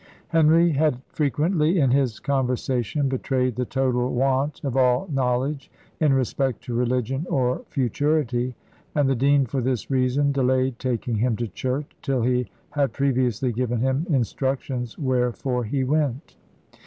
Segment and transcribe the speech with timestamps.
[0.29, 6.63] Henry had frequently, in his conversation, betrayed the total want of all knowledge in respect
[6.63, 8.55] to religion or futurity,
[8.95, 13.51] and the dean for this reason delayed taking him to church, till he had previously
[13.51, 16.35] given him instructions wherefore he went.